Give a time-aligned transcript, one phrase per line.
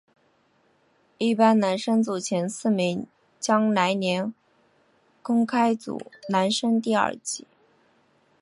[1.19, 3.05] 一般男生组前四名
[3.39, 4.33] 将来年
[5.21, 7.45] 公开组男生第二级。